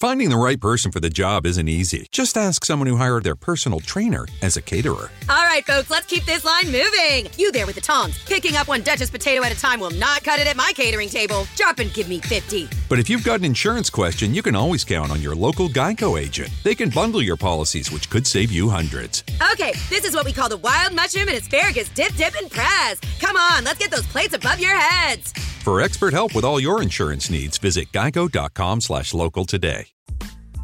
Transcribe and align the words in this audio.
Finding 0.00 0.30
the 0.30 0.38
right 0.38 0.60
person 0.60 0.92
for 0.92 1.00
the 1.00 1.10
job 1.10 1.44
isn't 1.44 1.68
easy. 1.68 2.06
Just 2.12 2.36
ask 2.36 2.64
someone 2.64 2.86
who 2.86 2.94
hired 2.94 3.24
their 3.24 3.34
personal 3.34 3.80
trainer 3.80 4.28
as 4.42 4.56
a 4.56 4.62
caterer. 4.62 5.10
All 5.28 5.44
right, 5.44 5.66
folks, 5.66 5.90
let's 5.90 6.06
keep 6.06 6.24
this 6.24 6.44
line 6.44 6.66
moving. 6.66 7.28
You 7.36 7.50
there 7.50 7.66
with 7.66 7.74
the 7.74 7.80
tongs. 7.80 8.16
Picking 8.26 8.54
up 8.54 8.68
one 8.68 8.82
Duchess 8.82 9.10
potato 9.10 9.42
at 9.42 9.50
a 9.50 9.58
time 9.58 9.80
will 9.80 9.90
not 9.90 10.22
cut 10.22 10.38
it 10.38 10.46
at 10.46 10.56
my 10.56 10.70
catering 10.76 11.08
table. 11.08 11.48
Drop 11.56 11.80
and 11.80 11.92
give 11.92 12.08
me 12.08 12.20
50. 12.20 12.68
But 12.88 13.00
if 13.00 13.10
you've 13.10 13.24
got 13.24 13.40
an 13.40 13.44
insurance 13.44 13.90
question, 13.90 14.36
you 14.36 14.40
can 14.40 14.54
always 14.54 14.84
count 14.84 15.10
on 15.10 15.20
your 15.20 15.34
local 15.34 15.68
Geico 15.68 16.16
agent. 16.16 16.50
They 16.62 16.76
can 16.76 16.90
bundle 16.90 17.20
your 17.20 17.36
policies, 17.36 17.90
which 17.90 18.08
could 18.08 18.24
save 18.24 18.52
you 18.52 18.68
hundreds. 18.68 19.24
Okay, 19.52 19.72
this 19.90 20.04
is 20.04 20.14
what 20.14 20.24
we 20.24 20.32
call 20.32 20.48
the 20.48 20.58
wild 20.58 20.94
mushroom 20.94 21.26
and 21.26 21.38
asparagus 21.38 21.88
dip, 21.88 22.14
dip, 22.14 22.36
and 22.36 22.48
press. 22.48 23.00
Come 23.18 23.36
on, 23.36 23.64
let's 23.64 23.80
get 23.80 23.90
those 23.90 24.06
plates 24.06 24.32
above 24.32 24.60
your 24.60 24.76
heads. 24.76 25.32
For 25.68 25.82
expert 25.82 26.14
help 26.14 26.34
with 26.34 26.46
all 26.46 26.58
your 26.58 26.80
insurance 26.80 27.28
needs, 27.30 27.58
visit 27.58 27.90
geico.com 27.90 28.80
slash 28.80 29.12
local 29.12 29.44
today. 29.44 29.86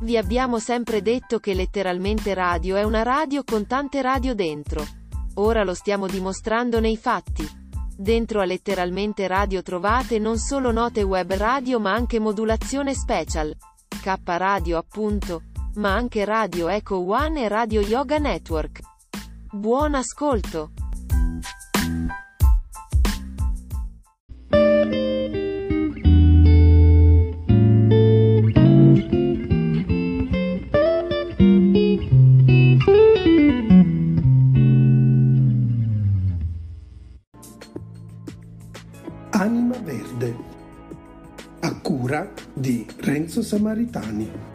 Vi 0.01 0.17
abbiamo 0.17 0.59
sempre 0.59 1.03
detto 1.03 1.41
che 1.41 1.53
letteralmente 1.53 2.33
radio 2.33 2.77
è 2.77 2.85
una 2.85 3.03
radio 3.03 3.45
con 3.45 3.67
tante 3.67 4.01
radio 4.01 4.35
dentro. 4.35 4.83
Ora 5.35 5.63
lo 5.63 5.75
stiamo 5.75 6.07
dimostrando 6.07 6.81
nei 6.81 6.97
fatti. 6.97 7.47
Dentro 7.95 8.41
a 8.41 8.47
letteralmente 8.47 9.27
radio 9.27 9.61
trovate 9.61 10.19
non 10.19 10.39
solo 10.39 10.71
note 10.71 11.03
web 11.03 11.35
radio 11.35 11.79
ma 11.79 11.93
anche 11.93 12.19
modulazione 12.19 12.95
special. 12.95 13.55
K 13.87 14.19
radio 14.25 14.79
appunto. 14.79 15.43
Ma 15.75 15.93
anche 15.93 16.25
Radio 16.25 16.69
Echo 16.69 16.97
One 16.97 17.43
e 17.43 17.49
Radio 17.49 17.83
Yoga 17.83 18.17
Network. 18.17 18.81
Buon 19.53 19.97
ascolto! 19.97 20.71
Anima 39.37 39.77
Verde, 39.79 40.37
a 41.59 41.75
cura 41.81 42.31
di 42.53 42.87
Renzo 42.99 43.43
Samaritani. 43.43 44.54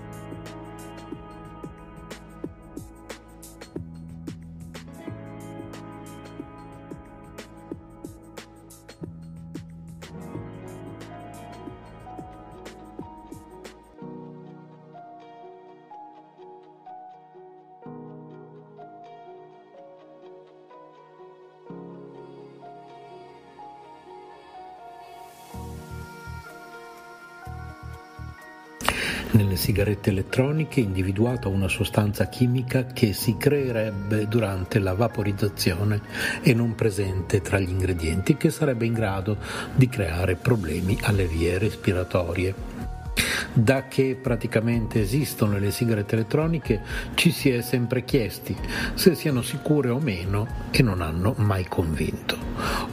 Nelle 29.31 29.57
sigarette 29.57 30.09
elettroniche 30.09 30.81
è 30.81 30.83
individuata 30.83 31.49
una 31.49 31.67
sostanza 31.67 32.27
chimica 32.29 32.85
che 32.85 33.13
si 33.13 33.37
creerebbe 33.37 34.27
durante 34.27 34.79
la 34.79 34.95
vaporizzazione 34.95 36.01
e 36.41 36.55
non 36.55 36.73
presente 36.73 37.39
tra 37.39 37.59
gli 37.59 37.69
ingredienti 37.69 38.37
che 38.37 38.49
sarebbe 38.49 38.87
in 38.87 38.93
grado 38.93 39.37
di 39.75 39.87
creare 39.87 40.35
problemi 40.35 40.97
alle 41.03 41.27
vie 41.27 41.59
respiratorie. 41.59 42.55
Da 43.53 43.87
che 43.87 44.17
praticamente 44.19 45.01
esistono 45.01 45.59
le 45.59 45.69
sigarette 45.69 46.15
elettroniche 46.15 46.81
ci 47.13 47.31
si 47.31 47.49
è 47.49 47.61
sempre 47.61 48.03
chiesti 48.05 48.55
se 48.95 49.13
siano 49.13 49.43
sicure 49.43 49.89
o 49.89 49.99
meno 49.99 50.47
e 50.71 50.81
non 50.81 51.01
hanno 51.01 51.35
mai 51.37 51.65
convinto. 51.67 52.37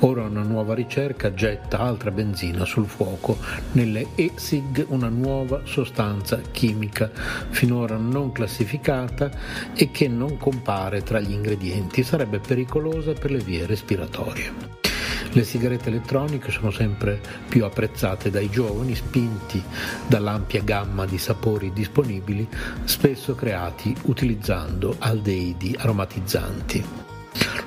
Ora 0.01 0.25
una 0.25 0.43
nuova 0.43 0.75
ricerca 0.75 1.33
getta 1.33 1.79
altra 1.79 2.11
benzina 2.11 2.67
sul 2.67 2.87
fuoco 2.87 3.39
nelle 3.73 4.09
e-sig, 4.15 4.85
una 4.89 5.09
nuova 5.09 5.63
sostanza 5.65 6.39
chimica 6.51 7.11
finora 7.49 7.97
non 7.97 8.31
classificata 8.31 9.31
e 9.75 9.91
che 9.91 10.07
non 10.07 10.37
compare 10.37 11.03
tra 11.03 11.19
gli 11.19 11.33
ingredienti, 11.33 12.03
sarebbe 12.03 12.41
pericolosa 12.41 13.15
per 13.15 13.31
le 13.31 13.39
vie 13.39 13.65
respiratorie. 13.65 14.53
Le 15.33 15.45
sigarette 15.45 15.89
elettroniche 15.89 16.51
sono 16.51 16.71
sempre 16.71 17.21
più 17.49 17.65
apprezzate 17.65 18.31
dai 18.31 18.51
giovani, 18.51 18.95
spinti 18.95 19.63
dall'ampia 20.07 20.63
gamma 20.63 21.07
di 21.07 21.19
sapori 21.19 21.73
disponibili, 21.73 22.47
spesso 22.85 23.35
creati 23.35 23.95
utilizzando 24.05 24.95
aldeidi 24.99 25.75
aromatizzanti. 25.79 27.06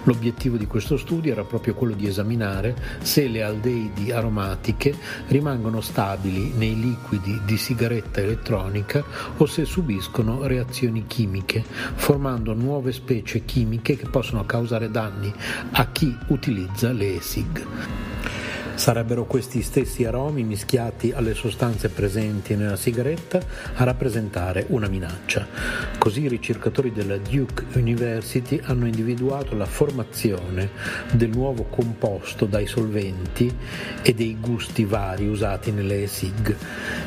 L'obiettivo 0.03 0.57
di 0.57 0.65
questo 0.65 0.97
studio 0.97 1.31
era 1.31 1.43
proprio 1.43 1.73
quello 1.73 1.93
di 1.93 2.07
esaminare 2.07 2.75
se 3.01 3.27
le 3.27 3.43
aldeidi 3.43 4.11
aromatiche 4.11 4.95
rimangono 5.27 5.81
stabili 5.81 6.53
nei 6.55 6.79
liquidi 6.79 7.41
di 7.45 7.57
sigaretta 7.57 8.21
elettronica 8.21 9.03
o 9.37 9.45
se 9.45 9.65
subiscono 9.65 10.47
reazioni 10.47 11.05
chimiche, 11.05 11.63
formando 11.95 12.53
nuove 12.53 12.91
specie 12.91 13.45
chimiche 13.45 13.97
che 13.97 14.07
possono 14.09 14.45
causare 14.45 14.89
danni 14.89 15.33
a 15.71 15.91
chi 15.91 16.15
utilizza 16.27 16.91
le 16.91 17.15
ESIG. 17.15 17.65
Sarebbero 18.79 19.25
questi 19.25 19.61
stessi 19.61 20.05
aromi 20.05 20.41
mischiati 20.43 21.11
alle 21.11 21.33
sostanze 21.33 21.89
presenti 21.89 22.55
nella 22.55 22.77
sigaretta 22.77 23.37
a 23.73 23.83
rappresentare 23.83 24.67
una 24.69 24.87
minaccia. 24.87 25.45
Così 25.97 26.21
i 26.21 26.27
ricercatori 26.29 26.93
della 26.93 27.17
Duke 27.17 27.77
University 27.77 28.57
hanno 28.63 28.85
individuato 28.85 29.53
la 29.53 29.65
formazione 29.65 30.69
del 31.11 31.27
nuovo 31.27 31.63
composto 31.63 32.45
dai 32.45 32.67
solventi 32.67 33.53
e 34.01 34.13
dei 34.13 34.37
gusti 34.39 34.85
vari 34.85 35.27
usati 35.27 35.71
nelle 35.71 36.07
SIG. 36.07 36.55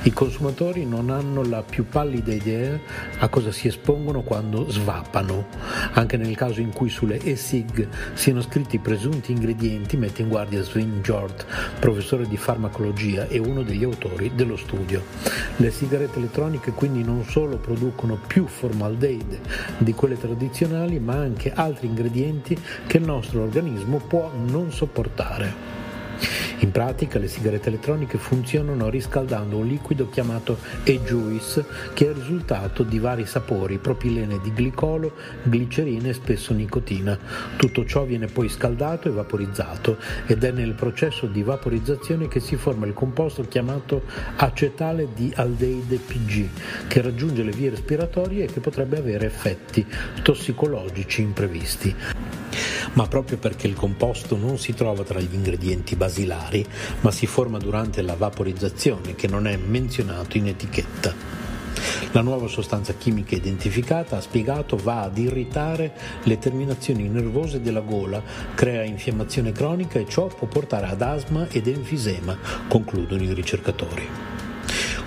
I 0.03 0.13
consumatori 0.13 0.85
non 0.85 1.09
hanno 1.09 1.43
la 1.43 1.63
più 1.63 1.87
pallida 1.89 2.35
idea 2.35 2.79
a 3.19 3.29
cosa 3.29 3.51
si 3.51 3.69
espongono 3.69 4.21
quando 4.21 4.69
svapano. 4.69 5.47
Anche 5.93 6.19
nel 6.19 6.37
caso 6.37 6.61
in 6.61 6.71
cui 6.71 6.91
sulle 6.91 7.17
e-sig 7.17 7.89
siano 8.13 8.43
scritti 8.43 8.77
i 8.77 8.81
presunti 8.81 9.33
ingredienti, 9.33 9.97
mette 9.97 10.21
in 10.21 10.29
guardia 10.29 10.63
Swin 10.63 11.01
George, 11.01 11.61
professore 11.79 12.27
di 12.27 12.37
farmacologia 12.37 13.27
e 13.29 13.39
uno 13.39 13.63
degli 13.63 13.85
autori 13.85 14.33
dello 14.35 14.57
studio. 14.57 15.03
Le 15.57 15.71
sigarette 15.71 16.19
elettroniche 16.19 16.73
quindi 16.73 17.03
non 17.03 17.25
solo 17.25 17.57
producono 17.57 18.19
più 18.27 18.47
formaldeide 18.47 19.41
di 19.79 19.93
quelle 19.93 20.19
tradizionali, 20.19 20.99
ma 20.99 21.15
anche 21.15 21.53
altri 21.53 21.87
ingredienti 21.87 22.59
che 22.87 22.97
il 22.99 23.05
nostro 23.05 23.43
organismo 23.43 23.99
può 23.99 24.31
non 24.35 24.71
sopportare. 24.73 25.82
In 26.63 26.71
pratica 26.71 27.19
le 27.19 27.27
sigarette 27.27 27.71
elettroniche 27.71 28.19
funzionano 28.19 28.89
riscaldando 28.89 29.57
un 29.57 29.67
liquido 29.67 30.09
chiamato 30.09 30.59
e-juice 30.85 31.65
che 31.93 32.07
è 32.07 32.11
il 32.11 32.15
risultato 32.15 32.85
di 32.85 33.01
vari 33.01 33.27
sapori, 33.27 33.79
propilene 33.79 34.39
di 34.41 34.53
glicolo, 34.53 35.13
glicerina 35.43 36.11
e 36.11 36.13
spesso 36.13 36.55
nicotina. 36.55 37.19
Tutto 37.57 37.85
ciò 37.85 38.05
viene 38.05 38.27
poi 38.27 38.49
scaldato 38.49 39.09
e 39.09 39.11
vaporizzato 39.11 39.97
ed 40.27 40.45
è 40.45 40.53
nel 40.53 40.75
processo 40.75 41.27
di 41.27 41.43
vaporizzazione 41.43 42.29
che 42.29 42.39
si 42.39 42.55
forma 42.55 42.87
il 42.87 42.95
composto 42.95 43.43
chiamato 43.43 44.03
acetale 44.37 45.09
di 45.17 45.33
aldeide 45.35 45.97
PG 45.97 46.49
che 46.87 47.03
raggiunge 47.03 47.43
le 47.43 47.51
vie 47.51 47.71
respiratorie 47.71 48.45
e 48.45 48.53
che 48.53 48.61
potrebbe 48.61 48.99
avere 48.99 49.27
effetti 49.27 49.85
tossicologici 50.23 51.23
imprevisti 51.23 51.97
ma 52.95 53.07
proprio 53.07 53.39
perché 53.39 53.67
il 53.67 53.75
composto 53.75 54.37
non 54.37 54.59
si 54.59 54.75
trova 54.75 55.03
tra 55.03 55.21
gli 55.21 55.33
ingredienti 55.33 55.97
basilari, 55.97 56.52
ma 57.01 57.11
si 57.11 57.27
forma 57.27 57.59
durante 57.59 58.03
la 58.03 58.15
vaporizzazione 58.15 59.15
che 59.15 59.29
non 59.29 59.47
è 59.47 59.57
menzionato 59.57 60.37
in 60.37 60.49
etichetta. 60.49 61.15
La 62.13 62.21
nuova 62.21 62.47
sostanza 62.47 62.95
chimica 62.95 63.35
identificata, 63.35 64.19
ha 64.19 64.21
spiegato, 64.21 64.77
va 64.77 65.03
ad 65.03 65.17
irritare 65.17 65.93
le 66.25 66.39
terminazioni 66.39 67.09
nervose 67.09 67.61
della 67.61 67.81
gola, 67.81 68.23
crea 68.55 68.83
infiammazione 68.83 69.53
cronica 69.53 69.99
e 69.99 70.07
ciò 70.07 70.27
può 70.27 70.47
portare 70.47 70.87
ad 70.87 71.01
asma 71.01 71.49
ed 71.49 71.67
enfisema, 71.67 72.37
concludono 72.69 73.23
i 73.23 73.33
ricercatori. 73.33 74.07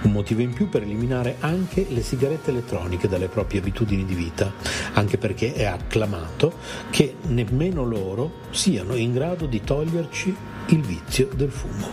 Un 0.01 0.12
motivo 0.12 0.42
in 0.42 0.53
più 0.53 0.69
per 0.69 0.83
eliminare 0.83 1.38
anche 1.39 1.86
le 1.89 2.03
sigarette 2.03 2.51
elettroniche 2.51 3.07
dalle 3.07 3.27
proprie 3.27 3.59
abitudini 3.59 4.06
di 4.06 4.13
vita, 4.13 4.51
anche 4.94 5.18
perché 5.18 5.53
è 5.53 5.65
acclamato 5.65 6.53
che 6.92 7.15
nemmeno 7.27 7.83
loro 7.83 8.42
siano 8.51 8.95
in 8.95 9.13
grado 9.13 9.47
di 9.47 9.62
toglierci 9.62 10.36
il 10.67 10.81
vizio 10.81 11.29
del 11.35 11.51
fumo. 11.51 11.88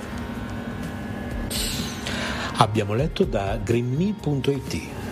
Abbiamo 2.56 2.94
letto 2.94 3.24
da 3.24 3.58
greenme.it. 3.62 5.11